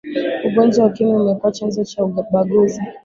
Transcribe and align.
ugonjwa 0.47 0.79
wa 0.83 0.87
ukimwi 0.89 1.15
umekuwa 1.17 1.55
chanzo 1.57 1.81
cha 1.89 1.99
ubaguzi 2.05 2.81